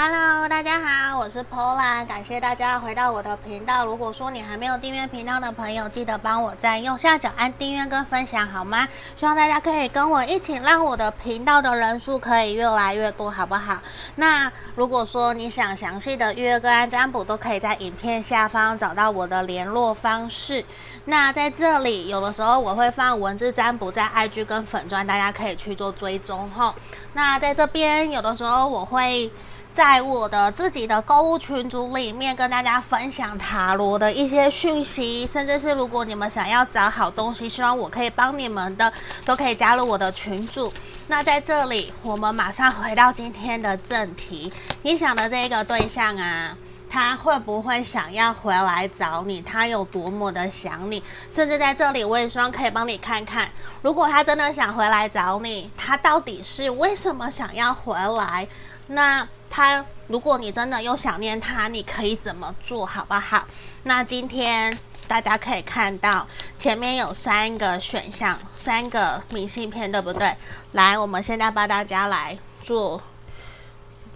[0.00, 3.84] Hello，大家好，我是 Pola，感谢大家回到我的频道。
[3.84, 8.86] 如果说你还没有订阅频道的朋友，记得帮我在右下角按订阅跟分享，好吗？
[9.16, 13.76] 希望大家可以跟我一起，让我的频道的人数可以越来越多，好不好？
[14.14, 20.64] 那如果说你想详细的预约个案占卜，都可以在影片下方找到我的联络方式。
[21.06, 26.72] 那在这里，有的时候我会放文字占卜在 IG 跟粉专，大家可以去做追踪吼。
[27.14, 29.28] 那在这边，有的时候我会。
[29.78, 38.92] 在我的自己的购物群组里面，跟大家分享塔罗的一些讯息，甚至是如果你们想要找好东西，希望我可以帮你们的，
[39.24, 40.72] 都可以加入我的群组。
[41.06, 44.52] 那在这里，我们马上回到今天的正题。
[44.82, 46.56] 你想的这个对象啊，
[46.90, 49.40] 他会不会想要回来找你？
[49.42, 51.00] 他有多么的想你？
[51.30, 53.48] 甚至在这里，我也希望可以帮你看看，
[53.82, 58.48] 如果他真的想回来找你，他到底是为什么想要回来？
[58.88, 63.46] 那他，如果你真的又想念他，你可以怎么做好不好？
[63.82, 64.76] 那今天
[65.06, 66.26] 大家可以看到
[66.58, 70.34] 前面有三个选项，三个明信片，对不对？
[70.72, 73.02] 来，我们现在帮大家来做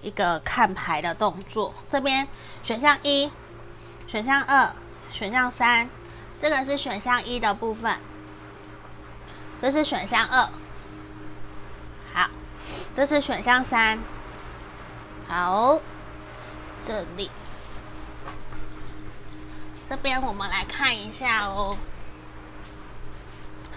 [0.01, 1.75] 一个看牌的动作。
[1.91, 2.27] 这边
[2.65, 3.31] 选项一、
[4.07, 4.75] 选项二、
[5.11, 5.87] 选项三，
[6.41, 7.95] 这个是选项一的部分，
[9.61, 10.49] 这是选项二，
[12.15, 12.31] 好，
[12.97, 13.99] 这是选项三。
[15.33, 15.81] 好，
[16.87, 17.31] 这里，
[19.89, 21.75] 这边我们来看一下哦。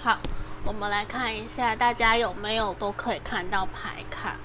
[0.03, 0.17] 好，
[0.65, 4.35] 我们来看一下，大家有没有都可以看到牌卡。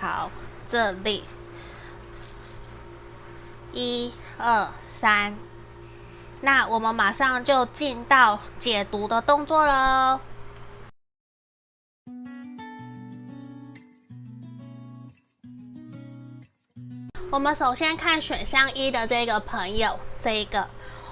[0.00, 0.30] 好，
[0.66, 1.24] 这里，
[3.72, 5.36] 一二三，
[6.40, 10.18] 那我们马上就进到解读的动作了。
[17.32, 20.68] 我们首先看选项一的这个朋友，这一个，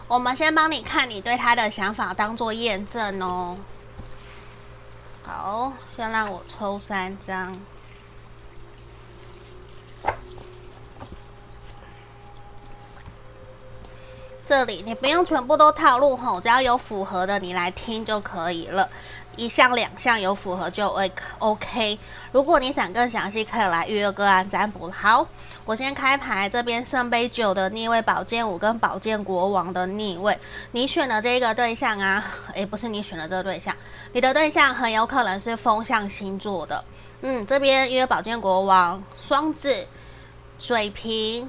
[0.07, 3.57] 我们先帮你看你对他的想法，当做验证哦。
[5.23, 7.59] 好，先让我抽三张。
[14.47, 18.91] 这里你不用全部都套路吼，只要有符合的你来听就可以了。
[19.37, 20.87] 一项两项有符合就
[21.39, 21.99] OK。
[22.33, 24.91] 如果你想更详细，可以来预约个案占卜。
[24.91, 25.27] 好，
[25.65, 30.39] 我先开牌，这边圣杯九的逆位，宝剑五跟宝剑国王的逆位。
[30.73, 32.25] 你选的这个对象啊，
[32.55, 33.75] 诶，不是你选的这个对象，
[34.13, 36.85] 你的对象很有可能是风象星座的。
[37.23, 39.87] 嗯，这边因为宝剑国王、双子、
[40.59, 41.49] 水瓶。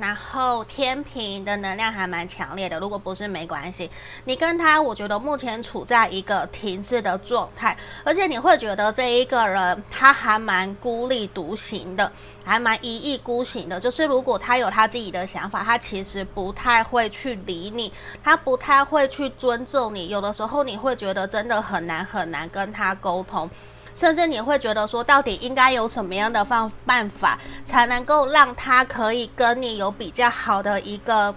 [0.00, 3.90] 然后天秤的能量还蛮强烈的，如果不是没关系。
[4.24, 12.10] 你跟他，我觉得目前处在一个停滞的状态，而且你会觉得这一个人他还蛮孤立独行的，
[12.42, 13.78] 还蛮一意孤行的。
[13.78, 17.92] 就是如果他有他自己的想法，他其实不太会去理你，
[18.24, 20.08] 他不太会去尊重你。
[20.08, 23.50] 有的时候你会觉得真的很难很难跟他沟通。
[23.92, 31.34] 甚至你会觉得说，到底应该有什么样的方办法，才能够让他可以跟你有比较好的一个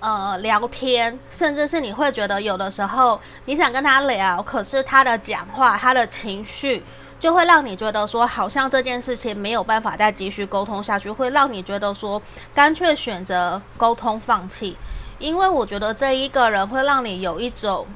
[0.00, 6.82] 呃聊天，甚至是你会觉得有的时候你想跟他聊，可是他的讲话、他的情绪，
[7.18, 12.20] 就会让你觉得说，好像这件事情没有办法再继续沟通下去，会让你觉得说，
[12.52, 14.76] 干脆选择沟通放弃，
[15.18, 17.86] 因为我觉得这一个人会让你有一种。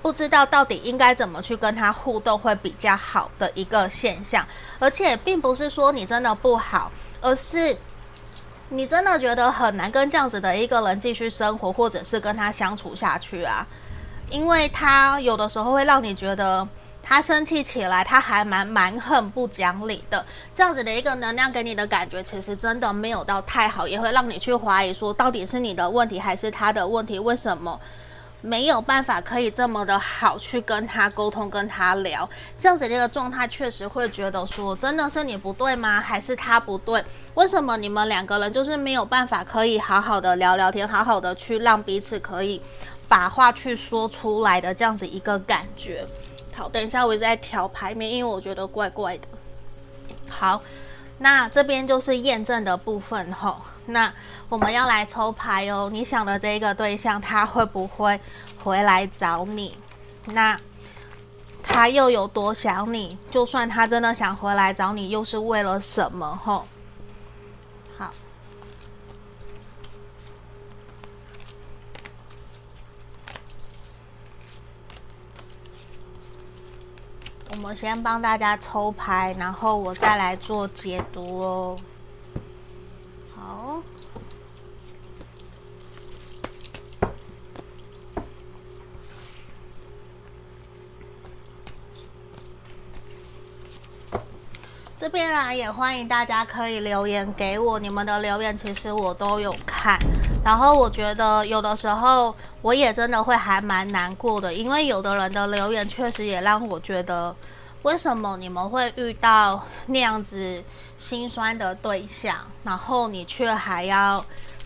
[0.00, 4.46] 不知道到底应该怎么去跟他互动会比较好的一个现象，
[4.78, 7.76] 而且并不是说你真的不好，而是
[8.68, 13.66] 你真的觉得很难跟这样子的一个人继续生活，或者是跟他相处下去啊，
[14.30, 16.66] 因为他有的时候会让你觉得
[17.02, 27.18] 他生气起来，他还蛮蛮横不讲理的，这样子的一个能量给你的感觉，其实真的没有到太好，也会让你去怀疑说，到底是你的问题还是他的问题？
[27.18, 27.80] 为什么？
[28.40, 36.00] 没有办法可以这么的好去跟他沟通，跟他聊，这样子的一个状态，确实会觉得说，真的是你不对吗？
[36.00, 37.04] 还是他不对？
[37.34, 42.62] 为什么你们两个人就是没有办法可以好好的聊聊天，好好的去让彼此可以
[43.08, 46.06] 把话去说出来的这样子一个感觉？
[46.54, 49.26] 好，等一下我一直在调牌面，因为我觉得怪怪的。
[50.28, 50.62] 好。
[51.18, 54.12] 那这边就是验证的部分吼，那
[54.48, 55.90] 我们要来抽牌哦。
[55.92, 58.20] 你想的这个对象，他会不会
[58.62, 59.76] 回来找你？
[60.26, 60.58] 那
[61.62, 63.18] 他又有多想你？
[63.30, 66.38] 就算他真的想回来找你，又是为了什么？
[66.44, 66.64] 吼，
[67.98, 68.10] 好。
[77.62, 81.76] 我先帮大家抽牌然后我再来做解读哦。
[83.34, 83.82] 好。
[94.98, 99.98] 这边啊也欢迎大家可以留言给我你们的留言其实我都有看。
[100.44, 107.34] 然后我觉得有的时候我也真的会还蛮难过的，因为有的人的留言确实也让我觉得，
[107.82, 110.62] 为什么你们会遇到那样子
[110.96, 114.24] 心酸的对象，然后你却还要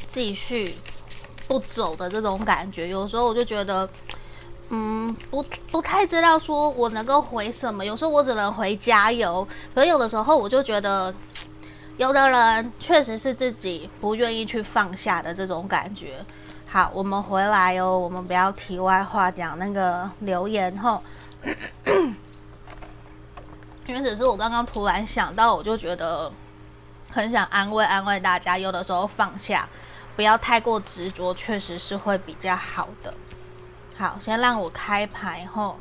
[0.08, 0.74] 继续
[1.48, 2.88] 不走的这种感觉？
[2.88, 3.88] 有时候我就觉得。
[4.74, 9.46] 嗯，不不太知道说我能够回什么，有时候我只能回加油。
[9.74, 11.12] 可有的时候我就觉得，
[11.98, 16.24] 有的人确实是自己不愿意去放下的这种感觉。
[16.66, 21.02] 好，我们回来哦，我们不要题外话讲那个留言后，
[23.86, 26.32] 因为只是我刚刚突然想到，我就觉得
[27.12, 29.68] 很想安慰安慰大家，有的时候放下，
[30.16, 33.12] 不要太过执着，确实是会比较好的。
[33.98, 35.76] 好，先让我开牌后。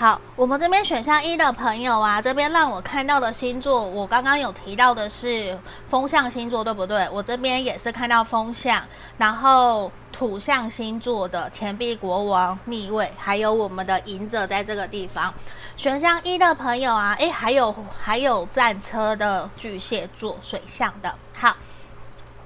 [0.00, 5.54] 好，我们这边选项一的朋友啊，这边让我看到的星座，我刚刚有提到的是
[5.90, 7.06] 风象星座，对不对？
[7.10, 8.82] 我这边也是看到风象，
[9.18, 15.30] 然后土象星座的钱币国王逆位，还有我们的隐者在这个地方。
[15.76, 21.14] 选项一的朋友啊，诶，还有还有战车的巨蟹座水象的。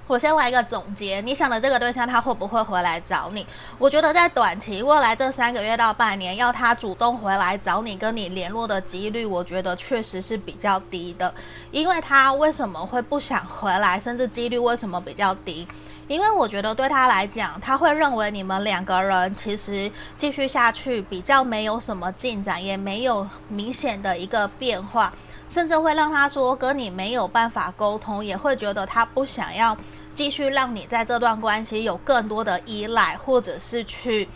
[0.06, 3.46] 我先来一个总结，你想的这个对象他会不会回来找你？
[3.78, 11.32] 我觉得在短期未来这三个月到半年，要他主动回来找你跟你联络的几率，我觉得确实是比较低的。
[11.70, 15.66] 因为他为什么会不想回来，甚至几率为什么比较低？
[16.06, 25.10] 因为我觉得对他来讲，他会认为你们两个人其实继续下去比较没有什么进展，也没有明显的一个变化，
[25.54, 29.78] 甚至会让他说跟你没有办法沟通，也会觉得他不想要
[30.12, 34.28] 继续让你在这段关系有更多的依赖，或者是去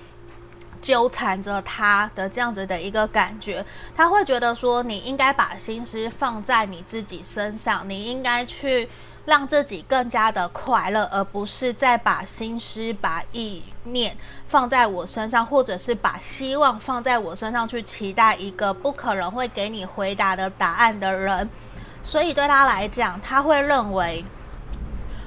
[0.80, 3.66] 纠缠着他的这样子的一个感觉。
[3.96, 8.88] 他会觉得说你应该把心思放在你自己身上，你应该去。
[9.24, 14.16] 让自己更加的快乐，而不是再把心思、把意念
[14.48, 21.48] 放在我身上，或者是把希望放在我身上去期待一个不可能会给你回答的答案的人。
[22.02, 24.24] 所以对他来讲，他会认为，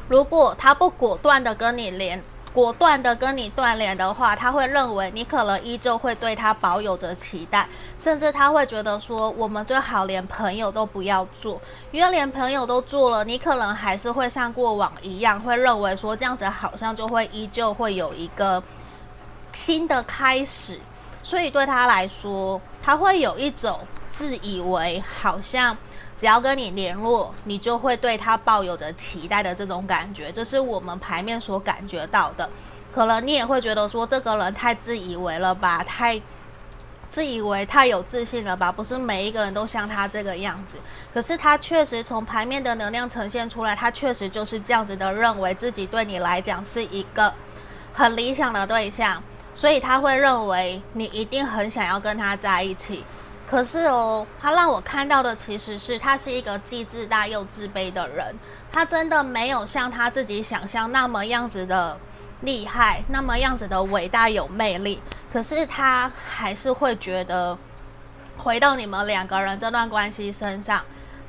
[0.10, 2.22] 如果他不果断的跟你连。
[2.54, 7.66] 果断的跟你断联的话，他会认为你可能依旧会对他保有着期待，
[7.98, 18.62] 甚至他会觉得说，我们最好连朋友都不要做，因为连朋友都做了，你可能还是会像过往一样，会认为说这样子好像就会依旧会有一个
[19.54, 20.80] 新的开始，
[21.24, 25.78] 所以对他来说，他会有一种自以为好像。
[26.18, 32.48] 只要跟你联络，你就会对他抱有着期待的这种感觉，这是我们牌面所感觉到的。
[32.94, 36.22] 可能你也会觉得说，这个人太自以为了吧，太
[37.10, 38.72] 自以为太有自信了吧？
[38.72, 40.78] 不是每一个人都像他这个样子。
[41.12, 47.34] 可是他确实从牌面的能量呈现出来，他确实就是这样子的，认为自己对你来讲是一个
[47.94, 53.04] 很理想的对象，所以他会认为你一定很想要跟他在一起。
[53.50, 58.34] 可是哦，他让我看到的其实是他是一个既自大又自卑的人。
[58.72, 61.98] 他真的没有像他自己想象那么样子的
[62.40, 65.02] 厉害，那么样子的伟大有魅力。
[65.34, 67.58] 可是他还是会觉得，
[68.38, 70.82] 回到你们两个人这段关系身上，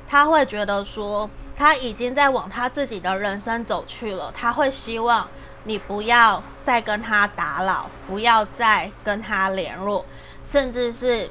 [0.07, 4.31] 他会觉得说他已经在往他自己的人生走去了。
[4.33, 5.27] 他会希望
[5.63, 10.05] 你不要再跟他打扰，不要再跟他联络，
[10.45, 11.29] 甚至是。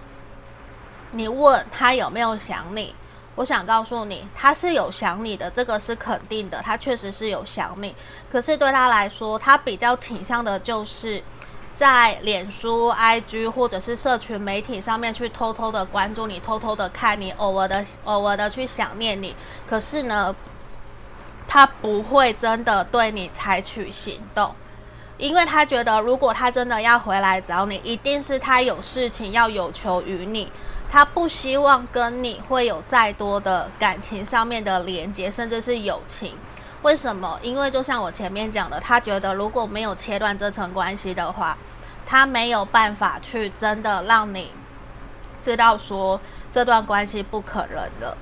[1.14, 2.94] 你问他有没有想你？
[3.34, 7.94] 我想告诉你，他是有想你的，这个是肯定的，他确实是有想你。
[8.30, 11.22] 可是对他来说，他比较倾向的就是
[11.74, 19.36] 在脸书、IG 或者是社群媒体上面去偷偷的关注你，偷偷的看你，偶尔的偶尔的去想念你。
[19.68, 20.34] 可是呢，
[21.52, 24.54] 他不会真的对你采取行动，
[25.18, 30.50] 因为他觉得如果他真的要回来找你，一定是他有事情要有求于你。
[30.90, 36.34] 他不希望跟你会有再多的感情上面的连接，甚至是友情。
[36.80, 37.38] 为什么？
[37.42, 41.54] 因为就像我前面讲的，他觉得如果没有切断这层关系的话，
[42.06, 44.50] 他没有办法去真的让你
[45.42, 46.18] 知道说
[46.50, 48.16] 这段关系不可能了。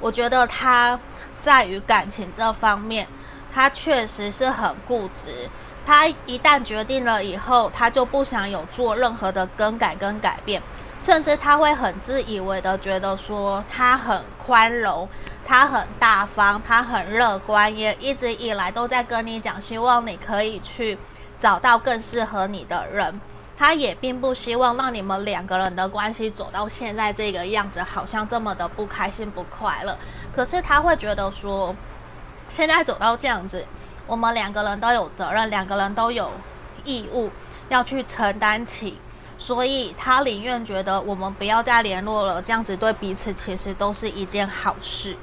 [0.00, 0.98] 我觉得他
[1.42, 3.06] 在于感情这方面，
[3.52, 5.50] 他确实是很固执。
[5.84, 10.62] 他一旦决定了以后，他就不想有做任何的更改跟改变。
[11.00, 15.08] 甚至他会很自以为的觉得说他很宽容，
[15.44, 20.96] 他很大方，他很乐观，也一直以来都在跟你讲，希望你可以去
[21.40, 23.20] 找到更适合你的人。
[23.62, 29.96] 他也并不希望让你们两个人的关系走到现在这个样子，好像这么的不开心不快乐。
[30.34, 31.72] 可是他会觉得说，
[32.48, 33.64] 现在走到这样子，
[34.08, 36.28] 我们两个人都有责任，两个人都有
[36.82, 37.30] 义务
[37.68, 38.98] 要去承担起。
[39.38, 45.16] 所以他宁愿觉得我们不要再联络了，这样子对彼此其实都是一件好事。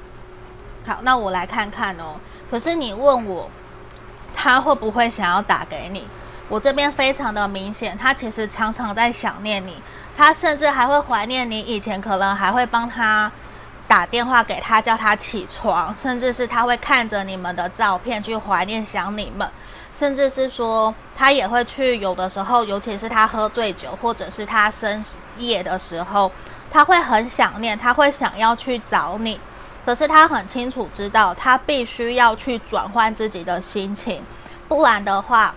[0.86, 2.14] 好，那我来看看哦。
[2.50, 3.50] 可是你问我，
[4.34, 6.06] 他会不会想要打给你？
[6.50, 9.80] 我这边非常的明显，他其实常常在想念你，
[10.16, 13.30] 他甚至还会怀念你以前，可能还会帮他
[13.86, 19.48] 打电话给他，叫他起床，甚至是他会看着你们的照片去怀念想你们，
[19.94, 25.00] 甚至是说他也会去，有的时候，尤其是他喝醉酒或者是他深
[25.38, 26.32] 夜的时候，
[26.68, 29.38] 他会很想念，他会想要去找你，
[29.86, 34.20] 可是他很清楚知道，他必须要去转换自己的心情，
[34.66, 35.54] 不然的话。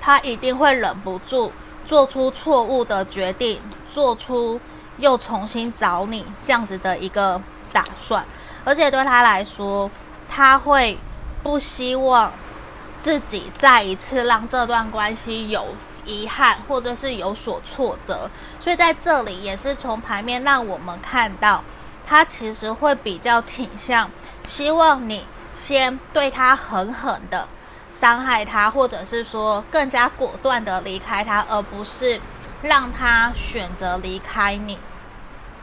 [0.00, 1.52] 他一定会忍不住
[1.86, 3.60] 做出错误的决定，
[3.92, 4.60] 做出
[4.98, 7.40] 又重新找你这样子的一个
[7.72, 8.24] 打算，
[8.64, 9.90] 而且对他来说，
[10.28, 10.98] 他会
[11.42, 12.32] 不希望
[13.00, 15.66] 自己再一次让这段关系有
[16.04, 18.30] 遗憾，或者是有所挫折。
[18.60, 21.62] 所以在这里也是从牌面让我们看到，
[22.06, 24.10] 他其实会比较倾向
[24.44, 25.24] 希望你
[25.56, 27.48] 先对他狠狠的。
[27.90, 32.20] 伤害他，或者是说更加果断的离开他，而不是
[32.62, 34.78] 让他选择离开你。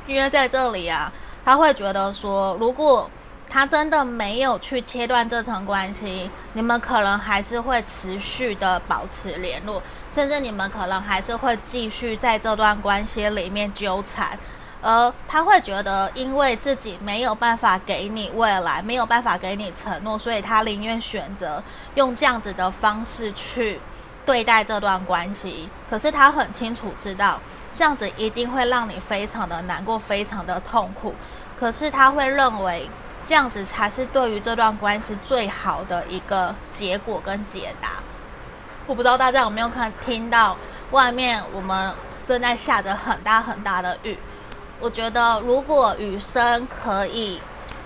[0.08, 1.12] 因为在这里啊，
[1.44, 3.10] 他会觉得说，如果
[3.50, 14.38] 他真的没有去切断这层关系，你们可能还是会持续的保持联络，甚至你们可能还是会继续在这段关系里面纠缠。
[14.88, 21.64] 而他会觉得，因为自己没有办法给你未来，没有办法给你承诺，所以他宁愿选择
[21.96, 23.80] 用这样子的方式去
[24.28, 25.68] 对待这段关系。
[25.90, 27.40] 可是他很清楚知道，
[27.74, 31.16] 这样子一定会让你非常的难过，非常的痛苦。
[31.60, 32.88] 可是他会认为，
[33.26, 38.04] 这样子才是对于这段关系最好的一个结果跟解答。
[38.86, 40.56] 我不知道大家有没有看听到
[40.92, 41.92] 外面我们
[42.24, 44.16] 正在下着很大很大的雨。
[44.86, 47.42] 我觉得，如果雨声可以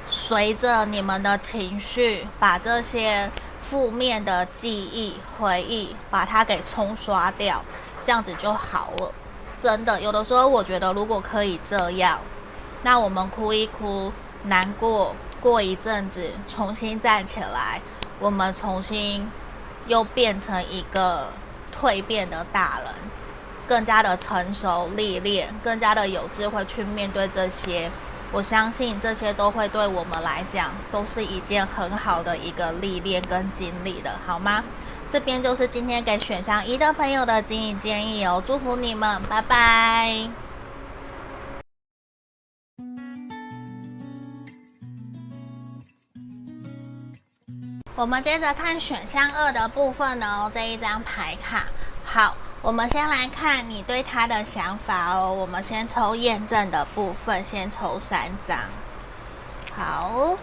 [0.09, 7.63] 随着你们的情绪，把这些负面的记忆、回忆，把它给冲刷掉，
[8.03, 9.13] 这样子就好了。
[9.57, 12.19] 真的，有的时候我觉得，如果可以这样，
[12.83, 14.11] 那我们哭一哭，
[14.43, 17.81] 难过，过一阵子，重新站起来，
[18.19, 19.25] 我们重新
[19.87, 21.29] 又变成一个
[21.73, 22.93] 蜕变的大人。
[23.69, 27.91] 更加的成熟历练，更加的有智慧去面对这些，
[28.31, 34.63] 我相信这些都会对我们来讲都是一件很好的一个历练跟经历的，好吗？
[35.11, 40.27] 这边就是今天给选项一的朋友的经营建议哦，祝福你们，拜拜。
[47.95, 51.65] 我们接着看选项二的部分哦，这一张牌卡，
[52.03, 52.35] 好。
[52.61, 55.31] 我们先来看你对他的想法哦。
[55.31, 58.57] 我们先抽验证的部分，先抽三张。
[59.75, 60.35] 好，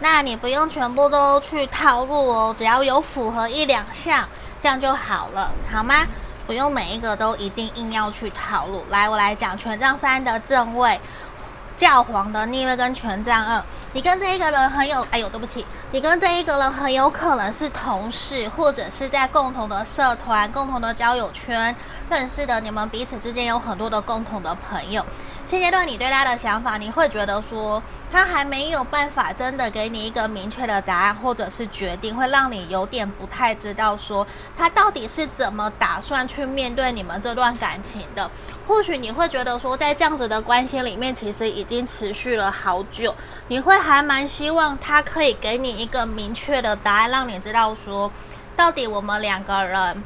[0.00, 4.28] 那你不用全部都去套路哦，只要有符合一两项，
[4.60, 5.94] 这样就好了，好吗？
[6.46, 8.84] 不用每一个都一定硬要去套路。
[8.90, 11.00] 来，我来讲权杖三的正位。
[11.74, 21.76] 教皇的逆位跟权杖二，你跟这一个人很有，哎呦，对不起，你跟这一个人很有可能是同事，或者是在共同的社团、共同的交友圈
[22.08, 25.04] 认识的，你们彼此之间有很多的共同的朋友。
[25.52, 38.30] 现阶段你对他的想法，你会觉得说他还没有办法真的给你一个明确的答案，或者是决定，会让你有点不太知道说他到底是怎么打算去面对你们这段感情的。
[38.66, 43.14] 或许你会觉得说，在这样子的关系里面，其实已经持续了好久，
[43.48, 48.10] 你会还蛮希望他可以给你一个明确的答案，让你知道说
[48.56, 50.02] 到底我们两个人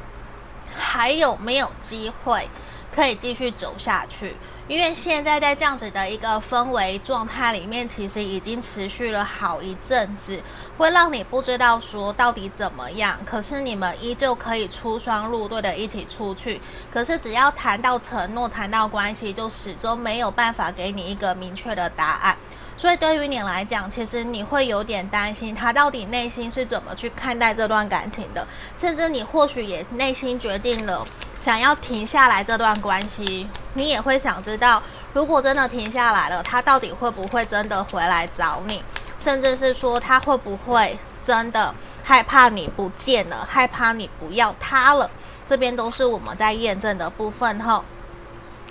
[0.77, 2.49] 还有没有机会
[2.97, 4.35] 可以继续走下去。
[4.67, 10.41] 因为现在在这样子的一个氛围状态里面，其实已经持续了好一阵子，
[10.79, 13.19] 会让你不知道说到底怎么样。
[13.23, 16.59] 可是你们依旧可以出双入对的一起出去。
[16.91, 22.35] 可是只要谈到承诺、谈到关系，就始终没有办法给你一个明确的答案。
[22.77, 31.03] 所以对于你来讲，其实你会有点担心他到底内心是怎么去看待这段感情的，甚至你或许也内心决定了。
[31.43, 38.83] 想要停下来这段关系，你也会想知道，如果真的停下来了，他到底会不会真的回来找你？
[39.17, 45.09] 甚至是说，他会不会真的害怕你不见了，害怕你不要他了？
[45.49, 47.83] 这边都是我们在验证的部分吼。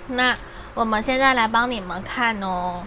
[0.07, 0.37] 那
[0.73, 2.83] 我们现在来帮你们看哦，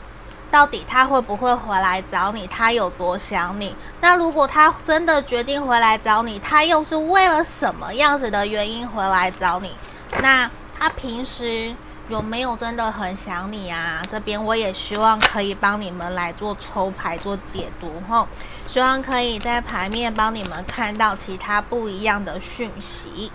[0.51, 2.47] 到底他会不会回来找你？
[2.49, 3.75] 他有多想你？
[4.01, 9.73] 那如果他真的决定回来找你，他又是为了什么样子的原因回来找你？
[10.21, 11.73] 那他平时
[12.09, 14.03] 有没有真的很想你啊？
[14.11, 18.27] 这边我也希望可以帮你们来做抽牌做解读吼，
[18.67, 23.31] 希望可以在牌面帮你们看到其他不一样的讯息。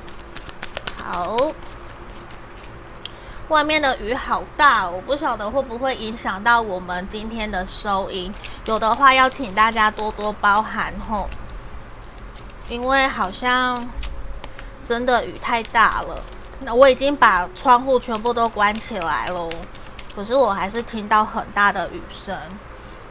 [1.01, 1.37] 好。
[3.49, 8.33] 外面的雨好大，我不晓得会不会影响到我们今天的收音。
[8.65, 11.29] 有的话，要请大家多多包涵吼，
[12.67, 13.87] 因为好像
[14.83, 16.19] 真的雨太大了。
[16.61, 19.47] 那我已经把窗户全部都关起来了，
[20.15, 22.35] 可是我还是听到很大的雨声。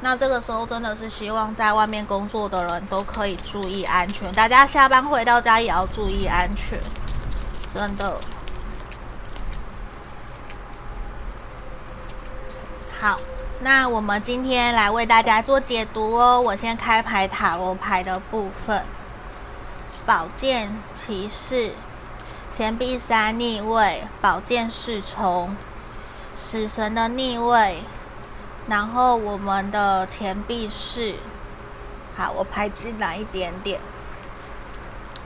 [0.01, 6.81] 那这个时候真的是希望在外面工作的人都可以注意安全，大家下班回到家也要注意安全，
[7.73, 8.19] 真的。
[13.05, 13.21] 好，
[13.61, 16.41] 那我们今天来为大家做解读哦。
[16.41, 18.83] 我先开牌塔罗牌的部分，
[20.07, 21.73] 宝剑骑士、
[22.55, 25.55] 钱币三逆位、宝剑侍从、
[26.35, 27.83] 死神的逆位，
[28.69, 31.17] 然后我们的钱币是。
[32.17, 33.81] 好，我排进来一点点。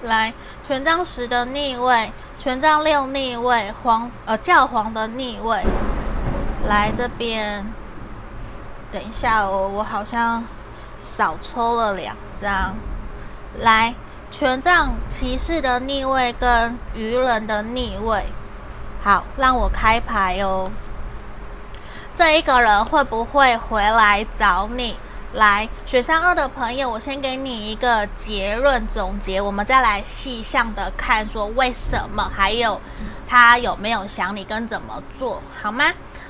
[0.03, 0.35] 来，
[0.67, 5.63] 权杖十的逆位，权杖六逆位，皇呃教皇的逆位。
[6.69, 7.65] 来这边，
[8.93, 10.45] 等一下哦，我好像
[11.01, 12.77] 少抽了两张。
[13.61, 13.95] 来，
[14.31, 18.27] 权杖骑士的逆位跟愚人的逆位，
[19.03, 20.71] 好，让我开牌哦。
[22.15, 24.97] 这一个人会不会回来找你？
[25.33, 32.79] 来，雪山二的朋友，我先给你一个结论总结，我们再来细项的看，说为什么，还有
[33.27, 35.85] 他有没有想你跟怎么做好吗？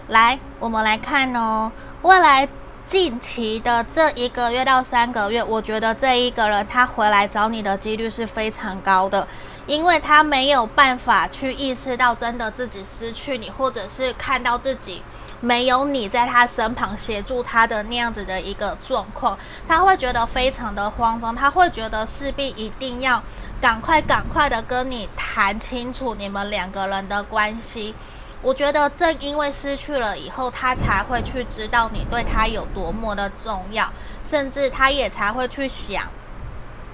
[0.09, 1.71] 来，我们来看哦。
[2.01, 2.49] 未来
[2.87, 9.29] 近期的这一个月到三个月，我觉得这一个人他回来找你的几率是非常高的，
[9.67, 15.03] 因为他没有办法去意识到真的自己失去你，或者是看到自己
[15.43, 23.23] 没有你在他身旁协助他的那样子的一个状况，他会觉得非常的慌张，他会觉得势必一定要
[23.61, 27.95] 赶快赶快的跟你谈清楚你们两个人的关系。
[28.41, 33.91] 我觉得正因为失去了以后，他才会去知道你对他有多么的重要，
[34.25, 36.05] 甚至他也才会去想，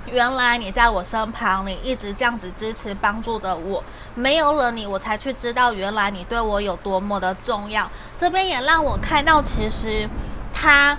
[0.07, 7.91] 原来你在我身旁，你一直这样子支持帮助着我，没有了你，我才去知道原来你对我有多么的重要。
[8.19, 10.09] 这边也让我看到，其实
[10.53, 10.99] 他。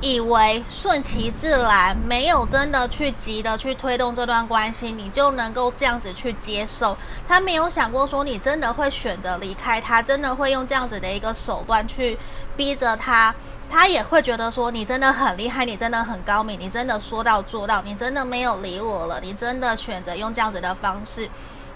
[0.00, 6.96] 以为顺其自然，没有真的去急的去推动这段关系，你就能够这样子去接受。
[7.26, 12.18] 他没有想过说你真的会选择离开他，真的会用这样子的一个手段去
[12.56, 13.34] 逼着他。
[13.70, 21.28] 他也会觉得说你真的很厉害，你真的很高明，你真的说到做到，你真的没有理我了，你真的选择用这样子的方式。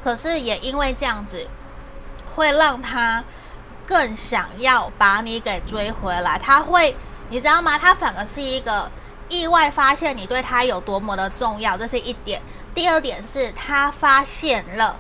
[0.05, 1.47] 可是也因为这样子，
[2.35, 3.25] 会让他
[3.87, 6.95] 更想要把你给追回来，他会。
[7.31, 7.79] 你知道吗？
[7.79, 8.91] 他反而是一个
[9.29, 12.41] 意外发现你对他有多么的重要，这是一点。
[12.75, 14.97] 第二点是他发现了，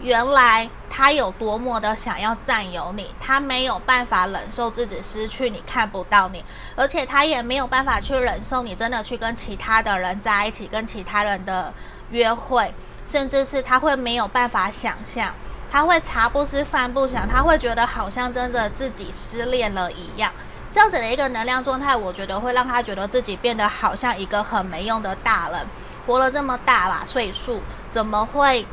[0.00, 6.42] 原来他有多么的想要占有你，他没有办法忍受自己失去你，看不到你，
[6.74, 11.72] 而且他也没有办法去忍受你真的去跟其他的人在一起，跟其他人的
[12.10, 12.72] 约会，
[13.06, 15.34] 甚至是他会没有办法想象，
[15.70, 20.32] 他会茶不思饭不想，他会觉得好像真的自己失恋了一样。
[20.74, 25.64] 这样子的一个能量状态，我觉得会让他觉得自己变得好像一个很没用的大人，
[26.04, 28.66] 活了这么大把岁数，怎么会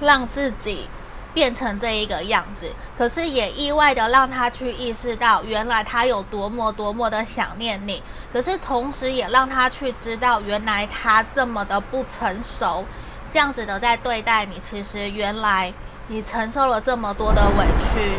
[0.00, 0.88] 让自己
[1.34, 2.72] 变成这一个样子？
[2.96, 8.02] 可是也意外的让他去意识到，原来他有多么多么的想念你。
[8.32, 12.82] 可是同时也让他去知道，原来他这么的不成熟，
[13.30, 14.58] 这样子的在对待你。
[14.62, 15.70] 其实原来
[16.08, 18.18] 你承受了这么多的委屈，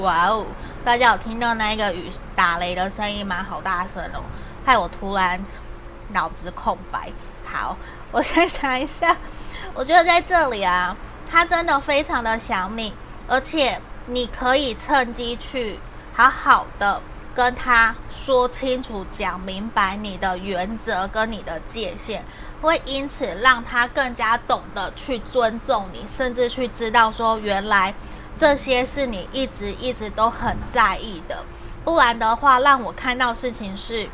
[0.00, 0.46] 哇哦！
[0.84, 3.46] 大家有听到那个雨打雷的声音吗？
[3.48, 4.22] 好大声哦，
[4.64, 5.38] 害我突然
[6.08, 7.10] 脑子空白。
[7.44, 7.76] 好，
[8.10, 9.14] 我先想一下。
[9.74, 10.96] 我觉得在这里啊，
[11.30, 12.94] 他真的非常的想你，
[13.28, 15.78] 而且你可以趁机去
[16.14, 17.00] 好好的
[17.34, 22.22] 跟他说清楚、讲明白你的原则跟你的界限，
[22.62, 27.94] 会因此让他更加懂得去尊重你，甚至去知道说原来。
[28.38, 31.44] 这些是你一直一直都很在意的，
[31.84, 34.08] 不然的话，让我看到事情是，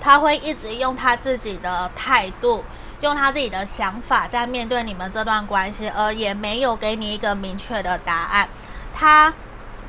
[0.00, 2.64] 他会一直用他自己的态度，
[3.02, 8.48] 用他自己的想法在面对你们这段关系，而也没有给你一个明确的答案。
[8.94, 9.32] 他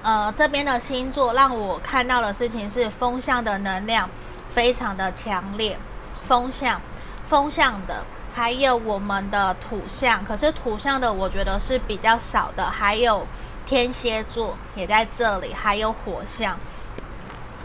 [0.03, 4.09] 呃这边的星座让我看到的事情是风向的能量
[4.53, 5.79] 非常的强烈，
[6.27, 6.79] 风向
[7.27, 8.03] 风向的，
[8.37, 13.25] 还有我们的土象，可是土象的我觉得是比较少的，还有
[13.65, 16.55] 天蝎座也在这里，还有火象。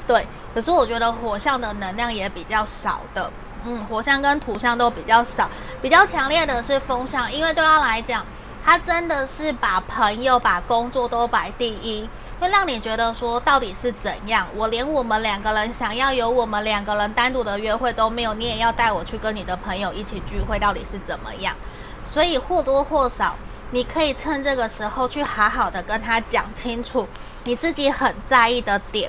[0.07, 3.31] 对，可是我觉得火象的能量也比较少的，
[3.67, 5.47] 嗯，火象跟土象都比较少，
[5.83, 8.25] 比较强烈的是风象，因为对他来讲，
[8.65, 12.09] 他真的是把朋友、把工作都摆第一，
[12.43, 14.49] 会让你觉得说到底是怎样？
[14.57, 21.55] 我连我们两个人想要有我们两个人单独的约会都没有，你也要带我去跟你的朋友一起聚会，到底是怎么样？
[22.03, 23.37] 所以或多或少，
[23.71, 27.07] 你可以趁这个时候去好好的跟他讲清楚
[27.45, 29.09] 你自己很在意的点。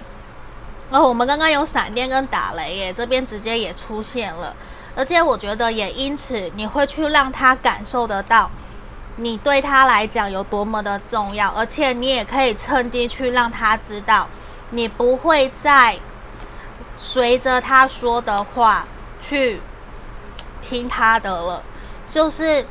[0.91, 4.55] 哦，我们刚刚有闪电跟打雷耶，这边直接也出现了，
[4.95, 8.51] 而且我觉得也因此你会去让他感受得到，
[9.15, 14.27] 你对他来讲有多么的重要，而且你也可以趁机去让他知道，
[14.71, 15.97] 你不会再
[16.97, 18.85] 随着他说的话
[19.21, 19.61] 去
[20.61, 21.63] 听他的了，
[22.07, 22.65] 就是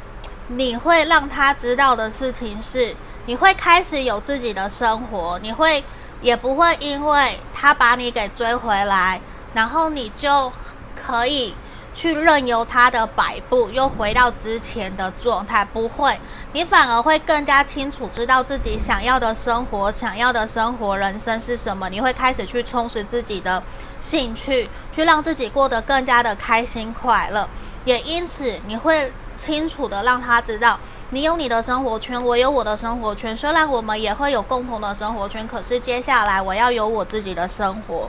[0.48, 2.94] 你会让他知道的事情是，
[3.26, 5.82] 你会开始有自己的生活，你会。
[6.22, 9.20] 也不会因为他把你给追回来，
[9.54, 10.52] 然后你就
[10.94, 11.52] 可以
[11.94, 15.64] 去任由他的摆布，又回到之前的状态。
[15.64, 16.18] 不会，
[16.52, 21.88] 你反而会更加清楚知道自己想要的生活、想要的生活人生是什么。
[21.88, 23.62] 你会开始去充实自己的
[24.00, 27.48] 兴趣，去让自己过得更加的开心快乐。
[27.84, 30.78] 也因此，你会清楚的让他知道。
[31.10, 33.36] 你有你的生活圈，我有我的生活圈。
[33.36, 38.08] 虽然我们也会有共同的生活圈，可是接下来我要有我自己的生活。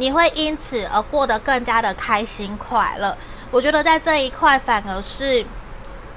[0.00, 3.14] 你会因此而过得更加的开心快乐。
[3.50, 5.44] 我觉得在这一块，反而是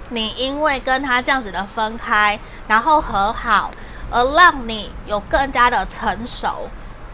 [0.09, 3.69] 你因为跟他这样子的分开，然后和好，
[4.09, 6.69] 而让你有更加的成熟。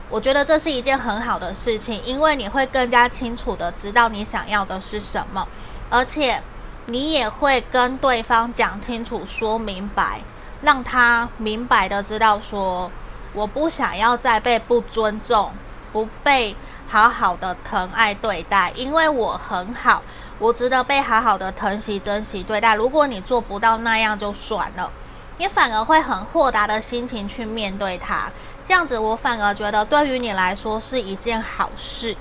[0.10, 5.47] 我觉得这是一件很好的事情，因为你会更加清楚的知道你想要的是什么，
[5.89, 6.41] 而且。
[6.86, 10.21] 你也会跟对方讲清楚、说明白，
[10.63, 12.89] 让他明白的知道说，
[13.32, 15.51] 我不想要再被不尊重、
[15.91, 16.56] 不被
[16.88, 20.02] 好好的疼爱对待，因为我很好，
[20.38, 22.75] 我值得被好好的疼惜、珍惜对待。
[22.75, 24.91] 如果你做不到那样，就算了，
[25.38, 28.30] 你反而会很豁达的心情去面对他。
[28.65, 32.15] 这样子，我反而觉得对于你来说是一件好事，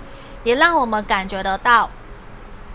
[0.45, 1.91] 也让我们感觉得到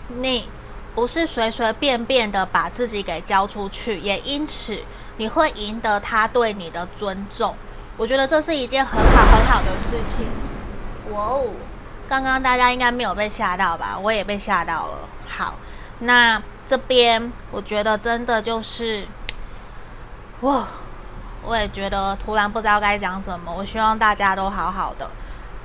[0.08, 0.48] 你。
[0.94, 4.78] 不是随随便便的把自己给交出去，也因此
[5.16, 7.52] 你会赢得他对你的尊重。
[7.96, 10.24] 我觉得这是一件很好很好的事情。
[11.10, 11.46] 哇哦，
[12.08, 13.98] 刚刚大家应该没有被吓到吧？
[14.00, 14.98] 我也被吓到了。
[15.28, 15.54] 好，
[15.98, 19.06] 那这边我觉得真的就是，
[20.40, 20.66] 哇，
[21.42, 23.52] 我也觉得突然不知道该讲什么。
[23.52, 25.08] 我希望大家都好好的。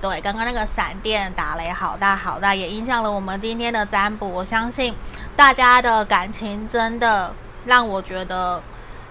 [0.01, 4.27] 对，刚刚那个闪电打雷好大好大，也影响了我们今天的占卜。
[4.27, 4.95] 我相信
[5.35, 7.33] 大家的感情真的
[7.65, 8.61] 让我觉得，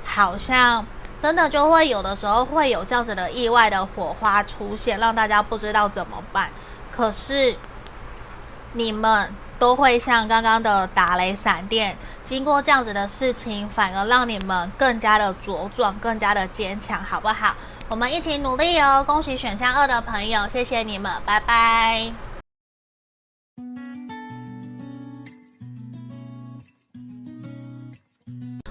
[0.05, 0.85] 好像
[1.21, 6.51] 真的就会有的时候会有这样子的意外的火花出现，让大家不知道怎么办。
[6.95, 7.57] 可是
[8.73, 17.55] 你们都会像刚刚的打雷闪电，经过这样子的事情，反而让你们更加的茁壮，更加的坚强，好不好？
[17.89, 19.03] 我们一起努力哦！
[19.03, 22.28] 恭喜选项二的朋友，谢谢你们，拜拜。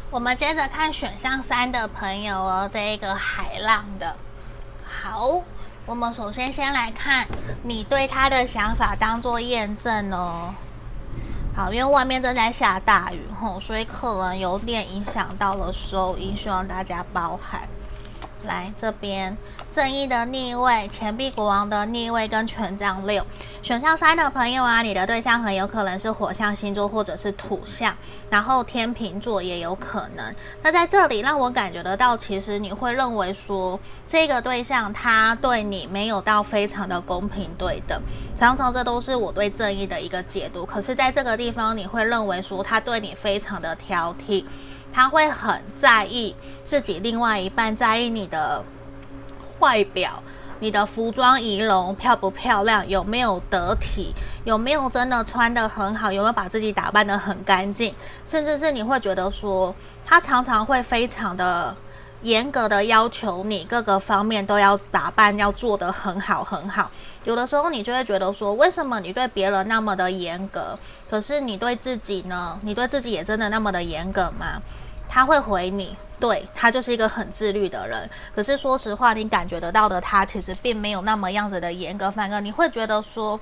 [0.10, 4.16] 我们接着看选项三的朋友哦，这一个海浪的。
[4.86, 5.44] 好，
[5.86, 7.28] 我们首先先来看
[7.64, 10.54] 你对他的想法，当做验证哦。
[11.54, 17.68] 好，因为外面正在下大雨吼，所以可能有点影响到了收音，希望大家包涵。
[18.44, 19.36] 来这边，
[19.72, 23.26] 正义的逆位，钱币国王的逆位跟权杖六，
[23.62, 27.94] 选项三的朋友啊，你的对象很有可能是火象星座或者是土象，
[28.30, 30.34] 然后天秤座也有可能。
[30.62, 38.02] 那在这里让我感觉得到，其实你会认为说，这个对象他对你没有到非常的公平对等，
[38.38, 40.66] 常常这都是我对正义的一个解读。
[40.66, 44.46] 可是在这个地方，你会认为说他对你非常的挑剔。
[44.98, 48.64] 他会很在意自己另外一半，在意你的
[49.60, 50.24] 外表，
[50.60, 54.12] 你的服装仪容漂不漂亮，有没有得体，
[54.44, 57.94] 有没有真的穿得很好，有没有把自己打扮得很干净，
[58.26, 61.76] 甚至是你会觉得说，他常常会非常的
[62.24, 66.90] 严格的要求你各个方面都要打扮，要做得很好很好。
[67.24, 70.76] 有的时候你就会觉得说，为什么你对别人那么的严格，
[71.08, 72.60] 可是你对自己呢？
[72.64, 74.60] 你对自己也真的那么的严格吗？
[75.08, 78.10] 他会回你，对，他就是一个很自律的人。
[78.36, 83.40] 可是说实话，你感觉得到的他其实并没有那么样子的严格，反而你会觉得说。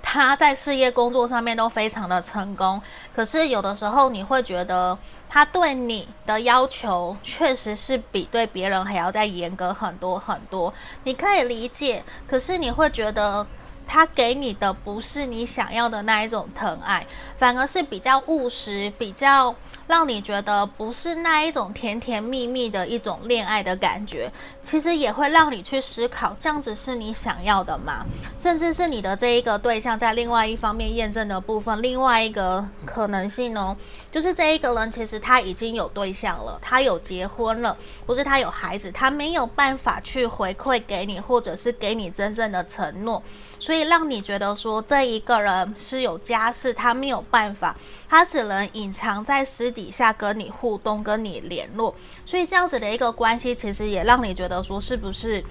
[0.00, 2.80] 他在事业工作上面都非常的成功，
[3.14, 4.96] 可是有的时候你会觉得
[5.28, 10.72] 他对你的要求确实是比对别人还要再严格很多很多。
[11.04, 13.46] 你可以理解，可是你会觉得
[13.86, 19.54] 他给你的不是你想要的那一种疼爱，反而是比较务实，比较。
[19.88, 24.30] 让你觉得不是那一种甜甜蜜蜜的一种恋爱的感觉，
[24.62, 28.04] 其实也会让你去思考，这样子是你想要的吗？
[28.38, 33.74] 甚至是你的这一个对象在另外一方面验证的部分，另外一个可能性哦，
[34.12, 37.74] 就是这一个人其实他已经有对象了，他有结婚了，
[38.04, 43.22] 不是他有孩子，他没有办法去回馈给你，或者是给你真正的承诺。
[43.60, 47.76] 所以让你觉得说这一个人是有家室，他没有办法，
[48.08, 51.94] 他只能隐藏在私底下跟你互动、跟你联络。
[52.24, 55.44] 所以这样子的一个关系，其实也让你觉得说是不是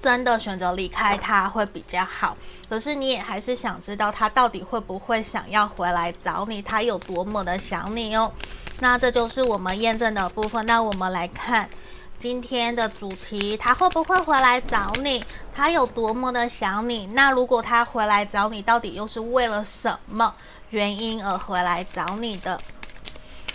[0.00, 2.36] 真的选择离开他会比较好？
[2.68, 8.32] 可是你也还是想知道他到底会不会想要回来找你，他有多么的想你哦。
[8.80, 10.66] 那这就是我们验证的部分。
[10.66, 11.68] 那我们来看。
[12.18, 15.22] 今天的主题，他会不会回来找你？
[15.54, 17.06] 他有多么的想你？
[17.08, 20.34] 那如果他回来找你，到底又是为了什么
[20.70, 22.58] 原因而回来找你的？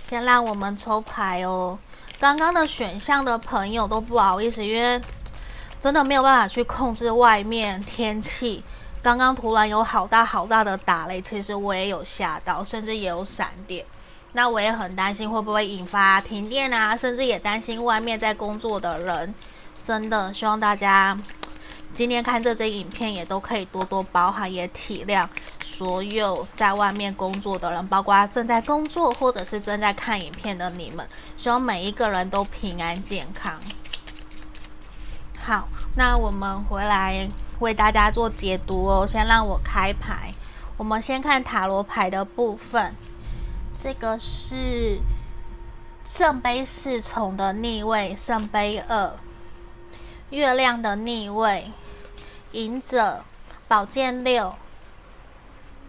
[0.08, 1.78] 先让我们抽牌哦。
[2.20, 5.02] 刚刚的选项的朋友都不好意思，因为
[5.80, 8.64] 真的没有办法去控制外面天气。
[9.02, 13.84] 刚刚突然有好大好大的打雷，其实我也有吓到，甚至也有闪电。
[14.34, 19.34] 那我也很担心会不会引发停电啊，甚至也担心外面在工作的人。
[19.84, 21.18] 真的希望大家
[21.94, 25.28] 今天看这支影片也都可以多多包涵，也体谅
[25.66, 31.06] 所有在外面工作的人，包括正在工作或者是正在看影片的你们。
[31.36, 33.60] 希望每一个人都平安健康。
[35.40, 35.68] 好，
[35.98, 37.28] 那我们回来
[37.60, 39.06] 为大家做解读哦。
[39.06, 40.32] 先让我开牌，
[40.78, 42.96] 我们先看塔罗牌的部分。
[43.84, 45.00] 这个是
[46.06, 49.14] 圣杯侍从的逆位，圣杯二，
[50.30, 51.72] 月亮的逆位，
[52.52, 53.24] 隐者，
[53.68, 54.54] 宝剑六，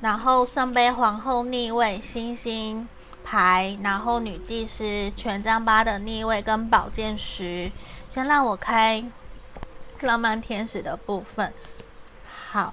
[0.00, 2.88] 然后圣杯皇后逆位，星星
[3.22, 7.70] 牌，然后女祭司，权杖八的逆位跟宝剑十。
[8.08, 9.04] 先让我开
[10.00, 11.52] 浪漫天使的部分，
[12.50, 12.72] 好。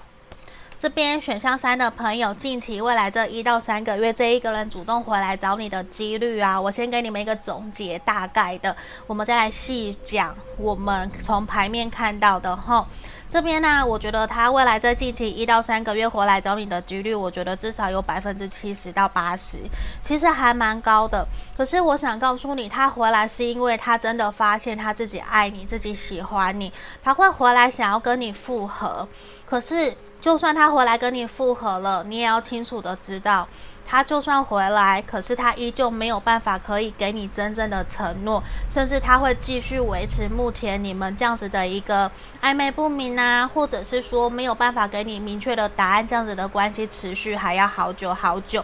[0.79, 8.73] 这边选项三的朋友，近期未来这一到三个月，这一个人主动回来找你的几率啊，我先给你们一个总结，大概的，
[9.05, 10.33] 我们再来细讲。
[10.57, 12.87] 我们从牌面看到的哈，
[13.29, 19.57] 这边呢，我觉得他未来这近期一到三个月回来找你的几率，我觉得至少有百分之七十到八十，
[20.01, 21.27] 其实还蛮高的。
[21.57, 26.71] 可是我想告诉你，他回来是因为他真的发现他自己爱你，自己喜欢你，
[27.03, 29.05] 他会回来想要跟你复合，
[29.45, 29.93] 可是。
[30.21, 33.47] 就算他回来跟你复合了，你也要清楚的知道，
[33.87, 48.63] 他就算回来，可是他依旧没有办法可以给你真正的承诺，甚至他会继续维持目前你们这样子的一个暧昧不明啊，或者是说没有办法给你明确的答案，这样子的关系持续还要好久好久。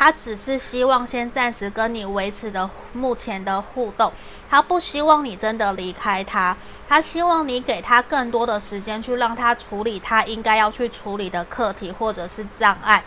[0.00, 4.10] 他只是希望先暂时跟你维持的目前的互动，
[4.48, 6.56] 他不希望你真的离开他，
[6.88, 13.04] 他希望你给他更多的时间去让他处理他应该要去处理的课题或者是障碍。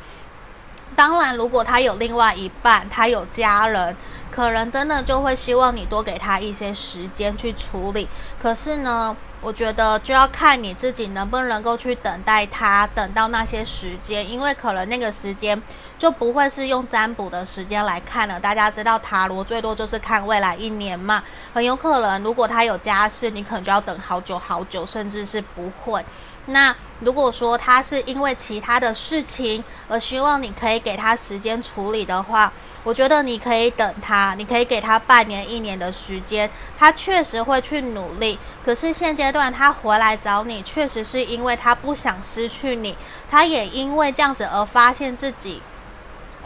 [0.96, 3.98] 当然，如果他有另外一半，他有家人，
[4.30, 8.08] 可能真的就会希望你多给他一些时间去处理。
[8.40, 15.60] 可是呢，我觉得就要看你自己能不能够去等待他，等到那些时间，因为可能那个时间。
[16.04, 18.38] 就不会是用占卜的时间来看了。
[18.38, 26.04] 大家知道塔罗最多就是看未来一年嘛，很有可能如果他有家室，你可能就要等好久好久，甚至是不会。
[26.48, 32.52] 那如果说他是因为其他的事情而希望你可以给他时间处理的话，
[32.84, 38.38] 我觉得你可以等他，你可以给他半年一年的时间，他确实会去努力。
[38.66, 42.98] 可是现阶段他回来找你，确实是因为他不想失去你，
[43.32, 45.62] 他也因为这样子而发现自己。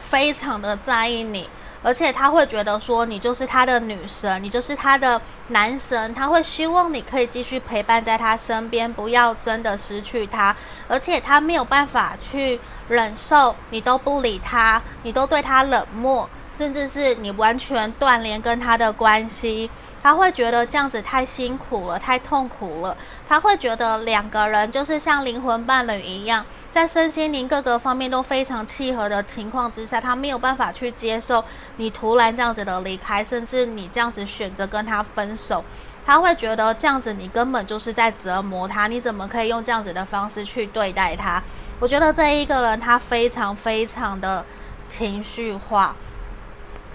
[0.09, 1.49] 非常的在意你，
[1.83, 10.55] 而且他会觉得说你就是他的女神，你就是他的男神，他会希望你可以继续陪伴在他身边，不要真的失去他，
[10.87, 16.29] 而且他没有办法去忍受你都不理他，你都对他冷漠。
[16.57, 19.69] 甚至是你完全断联跟他的关系，
[20.01, 22.97] 他会觉得这样子太辛苦了，太痛苦了。
[23.29, 31.43] 他会觉得两个人就是像灵魂伴侣一样，在身心灵各个方面都非常契合的情况之下，他没有办法去接受
[31.75, 35.63] 你突然这样子的离开，甚至你这样子选择跟他分手。
[36.05, 41.43] 他会觉得这样子你根本就是在折磨他，你怎么可以用这样子的方式去对待他？
[41.79, 44.43] 我觉得这一个人他非常非常的
[44.87, 45.93] 情绪化，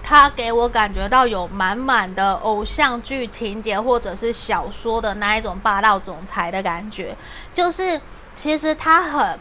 [0.03, 7.15] 他给我感觉到有满满的偶像剧情节或者是小说的那一种霸道总裁的感觉，
[7.53, 7.99] 就是
[8.35, 9.39] 其实他很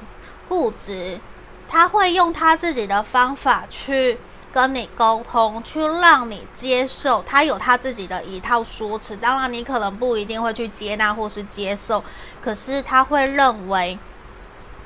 [0.49, 1.21] 固执，
[1.69, 4.19] 他会用他自己的方法去。
[4.55, 9.17] 跟你沟通，去让你接受，他有他自己的一套说辞。
[9.17, 12.05] 当然，你可能不一定会去接纳或是接受，
[12.45, 13.99] 可是他会认为，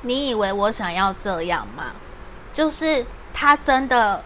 [0.03, 1.91] 你以为我想要这样吗？
[2.53, 4.23] 就是他真的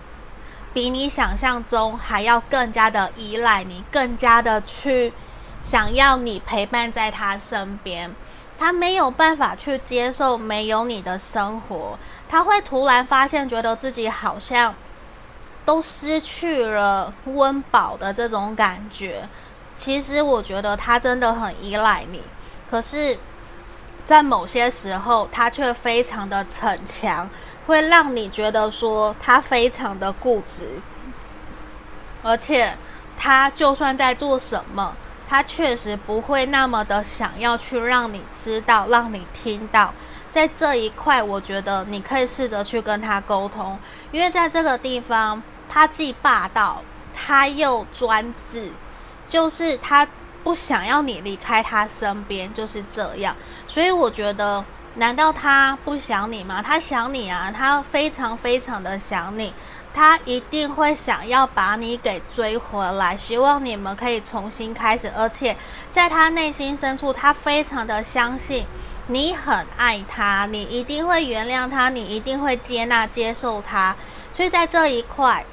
[0.73, 5.13] 比你想象中还要更加的依赖你，更加的去
[5.61, 8.13] 想要你陪伴在他身边。
[8.57, 11.97] 他没有办法去接受没有你的生活，
[12.29, 14.73] 他会突然发现，觉得自己好像。
[15.63, 19.29] 都失去了温饱的这种感觉，
[19.77, 22.19] 其实我觉得他真的很依赖你，
[22.69, 23.15] 可是，
[24.03, 27.29] 在某些时候他却非常的逞强，
[27.67, 30.79] 会让你觉得说他非常的固执，
[32.23, 32.73] 而且
[33.17, 34.95] 他就算在做什么，
[35.27, 39.93] 他确实不会那么的想要去让你知道，让你听到。
[40.29, 43.77] 在这一块，我觉得你可以试着去跟他沟通，
[44.11, 45.41] 因为在这个地方。
[45.73, 46.83] 他既霸道，
[47.15, 48.73] 他又专制，
[49.25, 50.05] 就是他
[50.43, 53.33] 不想要你离开他身边，就是这样。
[53.69, 54.65] 所以我觉得，
[54.95, 56.61] 难道他不想你吗？
[56.61, 59.53] 他想你啊，他非常非常的想你，
[59.93, 65.11] 他一定会想要把你给追回来，希望你们可以重新开始。
[65.15, 65.55] 而且
[65.89, 68.65] 在他内心深处，他非常的相信
[69.07, 73.95] 你很爱他，你一定会原谅他，你一定会接纳接受他。
[74.31, 75.45] 所以在这一块。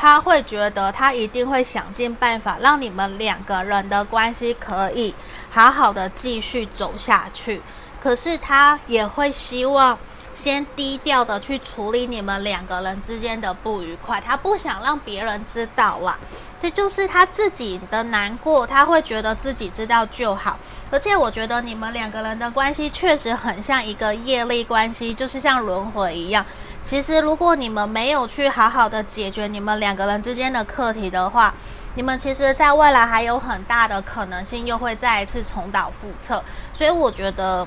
[0.00, 5.12] 他会觉得，他一定会想尽办法让你们两个人的关系可以
[5.50, 7.60] 好好的继续走下去。
[8.02, 9.98] 可是他也会希望
[10.32, 16.16] 先低调的去处理你们两个人之间的不愉快，他不想让别人知道啦。
[16.60, 20.58] 这就是他自己的难过，他会觉得自己知道就好。
[20.90, 26.44] 而且我觉得你们两个人的关系确实很像一个业力关系，就是像轮回一样。
[26.82, 31.52] 其实，如果你们没有去好好的解决你们两个人之间的课题的话，
[31.94, 36.42] 你们其实在未来还有很大的可能性又会再一次重蹈覆辙。
[36.74, 37.66] 所以，我觉得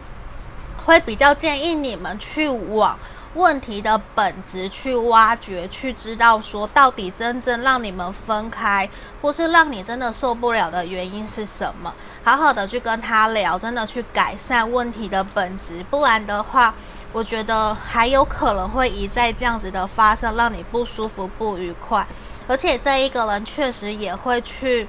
[0.85, 2.97] 会比较建议你们去往
[3.35, 8.89] 问题的本质去挖掘，去知道说到底真正让你们分开，
[9.21, 11.93] 或是让你真的受不了的原因是什么。
[12.23, 16.73] 好好的去跟他聊，真的去改善问题的本质，不然的话。
[17.13, 22.07] 我觉得还有可能会一再这样子的发生，让你不舒服、不愉快。
[22.47, 24.87] 而且这一个人确实也会去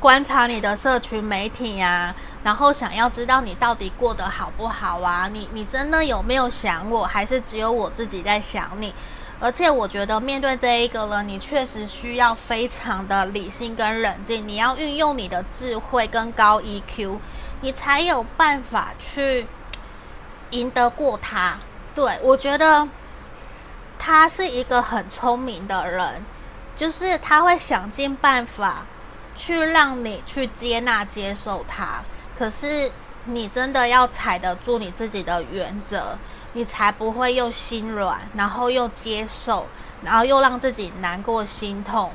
[0.00, 5.28] 观察你的社群媒体呀，然后想要知道你到底过得好不好啊？
[5.28, 8.94] 你你真的有没有想我，还是只有我自己在想你？
[9.38, 17.18] 而且我觉得面对这一个人，你确实需要非常的理性跟冷静，你要运用你的智慧跟高 EQ，
[17.60, 19.46] 你才有办法去。
[20.50, 21.56] 赢得过他，
[21.94, 22.88] 对，我觉得
[23.96, 26.24] 他是一个很聪明的人，
[26.74, 28.78] 就是他会想尽办法
[29.40, 32.02] 去让你去接纳、接受他。
[32.38, 32.92] 可是
[33.24, 36.18] 你真的要踩得住你自己的原则，
[36.52, 39.66] 你才不会又心软，然后又接受，
[40.04, 42.12] 然后又让自己难过、心痛。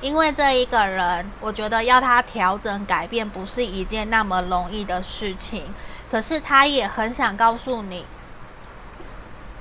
[0.00, 5.74] 因为这一个人，我觉得要他调整、改变，不是一件那么容易的事情。
[6.10, 8.06] 可是他也很想告诉你，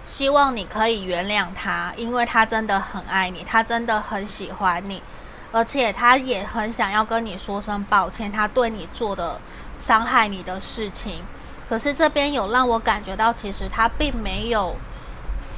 [0.05, 5.03] 希望你可以原谅他，因为他真的很爱你，他真的很喜欢你，
[5.51, 9.39] 而且他也很想要跟你说声抱歉，他对你做的
[9.77, 11.23] 伤害你的事情。
[11.69, 14.75] 可是这边有让我感觉到，其实他并没有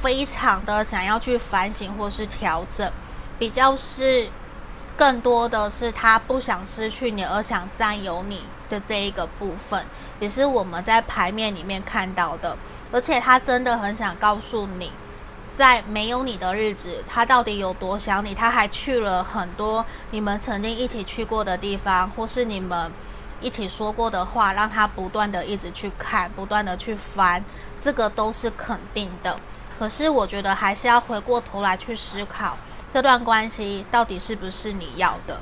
[0.02, 2.90] 非常的想要去反省或是调整，
[3.38, 4.28] 比较是
[4.96, 8.44] 更多的是他不想失去你，而想占有你。
[8.70, 9.84] 的这一个部分，
[10.18, 12.56] 也是我们在牌面里面看到的，
[12.90, 14.90] 而且他真的很想告诉你，
[15.56, 18.34] 在没有你的日子，他到底有多想你。
[18.34, 22.90] 他还去了很多你们曾经一起去过的地方，或是你们
[23.40, 27.44] 一起说过的话，让他不断的一直去看，不断的去翻，
[27.80, 29.38] 这个都是肯定的。
[29.78, 32.56] 可是我觉得还是要回过头来去思考，
[32.90, 35.40] 这段关系到底是不是你要的？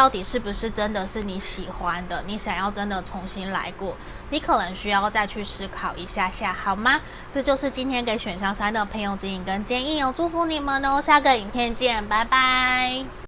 [0.00, 2.24] 到底是不是真的是你喜欢的？
[2.26, 3.94] 你想要真的重新来过？
[4.30, 6.98] 你可能需要再去思考一下下，好吗？
[7.34, 11.02] 这就是今天给选项三的朋友指引跟建议哦，祝福你们哦！
[11.02, 13.19] 下个影片见，拜拜。